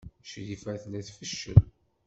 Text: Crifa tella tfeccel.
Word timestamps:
Crifa 0.27 0.73
tella 0.81 1.01
tfeccel. 1.07 1.61